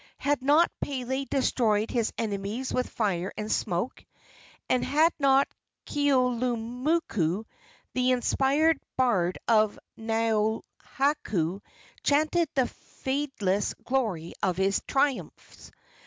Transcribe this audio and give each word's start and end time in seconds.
Had 0.17 0.41
not 0.41 0.71
Pele 0.83 1.25
destroyed 1.25 1.91
his 1.91 2.11
enemies 2.17 2.73
with 2.73 2.89
fire 2.89 3.31
and 3.37 3.51
smoke? 3.51 4.03
and 4.67 4.83
had 4.83 5.13
not 5.19 5.47
Keaulumoku, 5.85 7.43
the 7.93 8.09
inspired 8.09 8.79
bard 8.97 9.37
of 9.47 9.77
Naohaku, 9.99 11.61
chanted 12.01 12.49
the 12.55 12.65
fadeless 12.65 13.75
glory 13.83 14.33
of 14.41 14.57
his 14.57 14.81
triumphs? 14.87 15.69